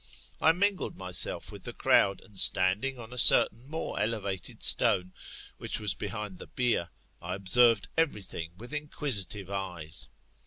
I 0.41 0.51
mingled 0.51 0.97
myself 0.97 1.51
with 1.51 1.63
the 1.63 1.73
crowd, 1.73 2.21
and 2.21 2.35
standing 2.39 2.97
on 2.97 3.13
a 3.13 3.19
certain 3.19 3.69
more 3.69 3.99
elevated 3.99 4.63
stone, 4.63 5.13
which 5.59 5.79
was 5.79 5.93
behind 5.93 6.39
the 6.39 6.47
bier, 6.47 6.89
I 7.21 7.35
observed 7.35 7.87
every 7.95 8.23
thing 8.23 8.53
with 8.57 8.73
inquisitive 8.73 9.51
eyes. 9.51 10.07